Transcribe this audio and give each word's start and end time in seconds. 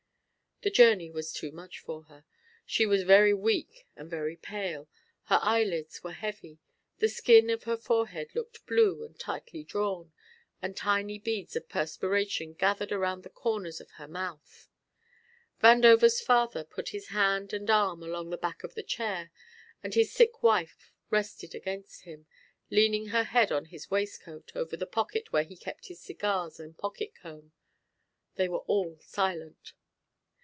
The 0.63 0.69
journey 0.69 1.09
was 1.09 1.33
too 1.33 1.51
much 1.51 1.79
for 1.79 2.03
her. 2.03 2.23
She 2.67 2.85
was 2.85 3.01
very 3.01 3.33
weak 3.33 3.87
and 3.95 4.07
very 4.11 4.35
pale, 4.35 4.87
her 5.23 5.39
eyelids 5.41 6.03
were 6.03 6.11
heavy, 6.11 6.59
the 6.99 7.09
skin 7.09 7.49
of 7.49 7.63
her 7.63 7.75
forehead 7.77 8.35
looked 8.35 8.67
blue 8.67 9.03
and 9.03 9.17
tightly 9.19 9.63
drawn, 9.63 10.13
and 10.61 10.77
tiny 10.77 11.17
beads 11.17 11.55
of 11.55 11.67
perspiration 11.67 12.53
gathered 12.53 12.91
around 12.91 13.23
the 13.23 13.31
corners 13.31 13.81
of 13.81 13.89
her 13.93 14.07
mouth. 14.07 14.69
Vandover's 15.63 16.21
father 16.21 16.63
put 16.63 16.89
his 16.89 17.07
hand 17.07 17.53
and 17.53 17.67
arm 17.71 18.03
along 18.03 18.29
the 18.29 18.37
back 18.37 18.63
of 18.63 18.75
the 18.75 18.83
chair 18.83 19.31
and 19.81 19.95
his 19.95 20.13
sick 20.13 20.43
wife 20.43 20.91
rested 21.09 21.55
against 21.55 22.03
him, 22.03 22.27
leaning 22.69 23.07
her 23.07 23.23
head 23.23 23.51
on 23.51 23.65
his 23.65 23.89
waistcoat 23.89 24.51
over 24.55 24.77
the 24.77 24.85
pocket 24.85 25.33
where 25.33 25.41
he 25.43 25.57
kept 25.57 25.87
his 25.87 25.99
cigars 25.99 26.59
and 26.59 26.77
pocket 26.77 27.15
comb. 27.19 27.51
They 28.35 28.47
were 28.47 28.61
all 28.67 28.99
silent. 29.01 29.73